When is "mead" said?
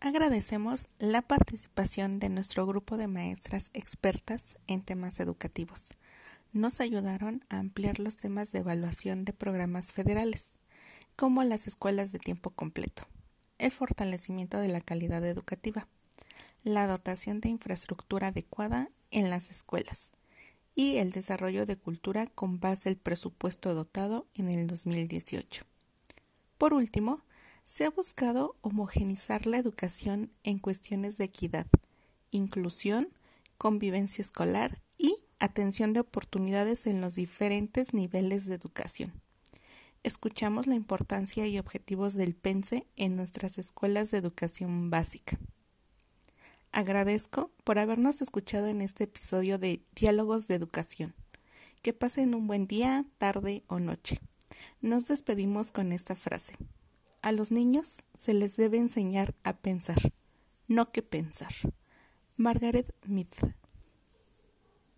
63.06-63.28